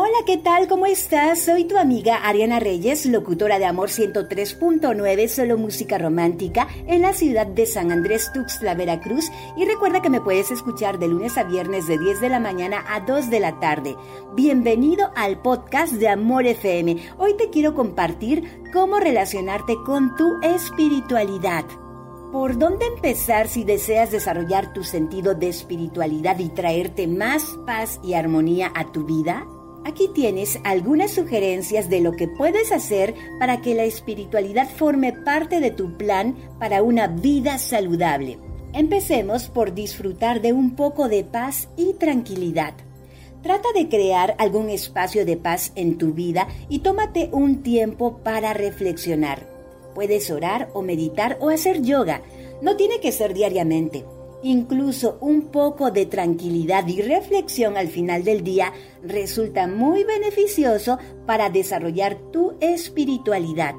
[0.00, 0.68] Hola, ¿qué tal?
[0.68, 1.40] ¿Cómo estás?
[1.40, 7.48] Soy tu amiga Ariana Reyes, locutora de Amor 103.9, solo música romántica, en la ciudad
[7.48, 9.28] de San Andrés Tuxtla, Veracruz.
[9.56, 12.84] Y recuerda que me puedes escuchar de lunes a viernes de 10 de la mañana
[12.88, 13.96] a 2 de la tarde.
[14.36, 16.96] Bienvenido al podcast de Amor FM.
[17.18, 21.64] Hoy te quiero compartir cómo relacionarte con tu espiritualidad.
[22.30, 28.14] ¿Por dónde empezar si deseas desarrollar tu sentido de espiritualidad y traerte más paz y
[28.14, 29.44] armonía a tu vida?
[29.88, 35.60] Aquí tienes algunas sugerencias de lo que puedes hacer para que la espiritualidad forme parte
[35.60, 38.38] de tu plan para una vida saludable.
[38.74, 42.74] Empecemos por disfrutar de un poco de paz y tranquilidad.
[43.42, 48.52] Trata de crear algún espacio de paz en tu vida y tómate un tiempo para
[48.52, 49.48] reflexionar.
[49.94, 52.20] Puedes orar o meditar o hacer yoga.
[52.60, 54.04] No tiene que ser diariamente.
[54.42, 58.72] Incluso un poco de tranquilidad y reflexión al final del día
[59.02, 63.74] resulta muy beneficioso para desarrollar tu espiritualidad.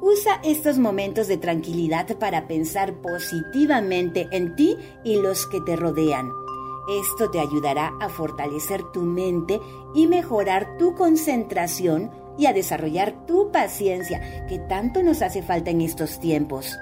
[0.00, 6.30] Usa estos momentos de tranquilidad para pensar positivamente en ti y los que te rodean.
[6.88, 9.60] Esto te ayudará a fortalecer tu mente
[9.94, 15.82] y mejorar tu concentración y a desarrollar tu paciencia que tanto nos hace falta en
[15.82, 16.74] estos tiempos.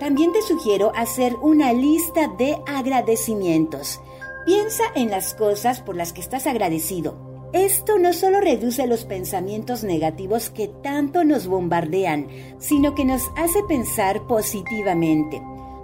[0.00, 4.00] También te sugiero hacer una lista de agradecimientos.
[4.44, 7.16] Piensa en las cosas por las que estás agradecido.
[7.52, 12.26] Esto no solo reduce los pensamientos negativos que tanto nos bombardean,
[12.58, 15.40] sino que nos hace pensar positivamente.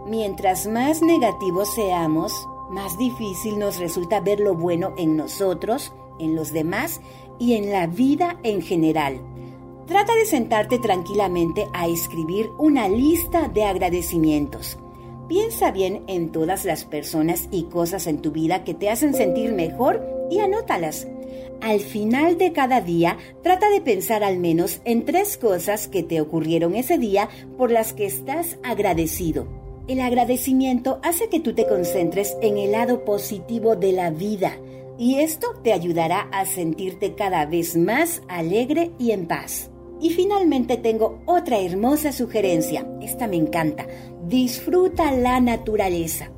[0.07, 2.33] Mientras más negativos seamos,
[2.71, 7.01] más difícil nos resulta ver lo bueno en nosotros, en los demás
[7.39, 9.21] y en la vida en general.
[9.91, 14.79] Trata de sentarte tranquilamente a escribir una lista de agradecimientos.
[15.27, 19.53] Piensa bien en todas las personas y cosas en tu vida que te hacen sentir
[19.53, 20.01] mejor
[20.31, 21.09] y anótalas.
[21.61, 26.21] Al final de cada día, trata de pensar al menos en tres cosas que te
[26.21, 29.49] ocurrieron ese día por las que estás agradecido.
[29.89, 34.53] El agradecimiento hace que tú te concentres en el lado positivo de la vida
[34.97, 39.70] y esto te ayudará a sentirte cada vez más alegre y en paz.
[40.01, 42.87] Y finalmente tengo otra hermosa sugerencia.
[43.03, 43.87] Esta me encanta.
[44.27, 46.31] Disfruta la naturaleza.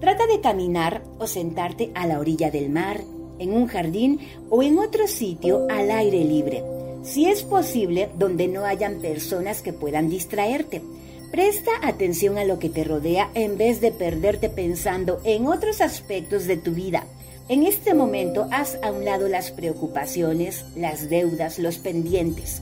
[0.00, 3.00] Trata de caminar o sentarte a la orilla del mar,
[3.38, 6.62] en un jardín o en otro sitio al aire libre.
[7.02, 10.82] Si es posible, donde no hayan personas que puedan distraerte.
[11.30, 16.46] Presta atención a lo que te rodea en vez de perderte pensando en otros aspectos
[16.46, 17.04] de tu vida.
[17.48, 22.60] En este momento haz a un lado las preocupaciones, las deudas, los pendientes.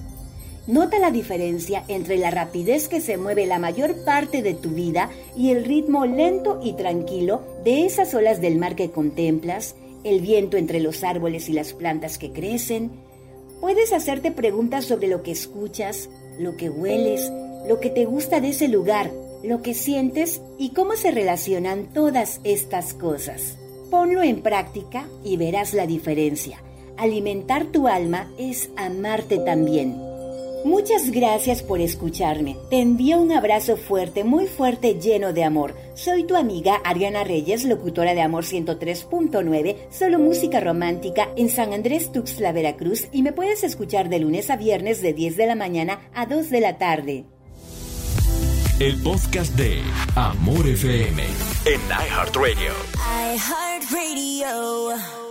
[0.66, 5.10] Nota la diferencia entre la rapidez que se mueve la mayor parte de tu vida
[5.36, 9.74] y el ritmo lento y tranquilo de esas olas del mar que contemplas,
[10.04, 12.92] el viento entre los árboles y las plantas que crecen.
[13.60, 16.08] Puedes hacerte preguntas sobre lo que escuchas,
[16.38, 17.30] lo que hueles,
[17.69, 19.10] lo que te gusta de ese lugar,
[19.42, 23.58] lo que sientes y cómo se relacionan todas estas cosas.
[23.91, 26.62] Ponlo en práctica y verás la diferencia.
[26.97, 30.03] Alimentar tu alma es amarte también.
[30.64, 32.56] Muchas gracias por escucharme.
[32.70, 35.75] Te envío un abrazo fuerte, muy fuerte, lleno de amor.
[35.94, 42.12] Soy tu amiga Ariana Reyes, locutora de Amor 103.9, solo música romántica en San Andrés
[42.12, 46.00] Tuxtla, Veracruz, y me puedes escuchar de lunes a viernes de 10 de la mañana
[46.14, 47.26] a 2 de la tarde.
[48.80, 49.82] El podcast de
[50.16, 51.22] Amor FM
[51.66, 52.72] en iHeartRadio.
[53.34, 55.23] iHeartRadio.